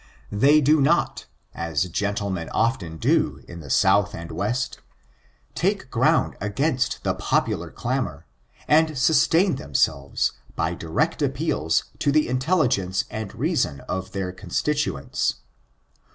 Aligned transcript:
They 0.31 0.61
do 0.61 0.81
not, 0.81 1.27
as 1.53 1.83
gentlemen 1.83 2.49
often 2.55 2.97
do 2.97 3.43
in 3.47 3.59
the 3.59 3.69
South 3.69 4.15
and 4.15 4.31
West, 4.31 4.79
take 5.53 5.91
ground 5.91 6.35
against 6.41 7.03
tlie 7.03 7.19
popular 7.19 7.69
clamor, 7.69 8.25
and 8.67 8.97
sustain 8.97 9.57
themselves 9.57 10.31
by 10.55 10.73
direct 10.73 11.21
appeals 11.21 11.83
to 11.99 12.11
the 12.11 12.27
intelligence 12.27 13.05
and 13.11 13.35
reason 13.35 13.81
of 13.81 14.11
their 14.11 14.31
constituents. 14.31 15.35